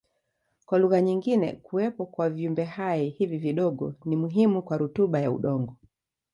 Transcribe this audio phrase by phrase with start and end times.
[0.65, 5.75] Kwa lugha nyingine kuwepo kwa viumbehai hivi vidogo ni muhimu kwa rutuba ya udongo.